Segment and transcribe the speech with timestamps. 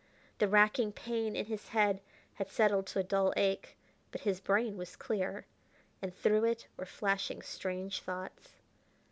[0.39, 2.01] The racking pain in his head
[2.33, 3.77] had settled to a dull ache,
[4.11, 5.45] but his brain was clear,
[6.01, 8.53] and through it were flashing strange thoughts.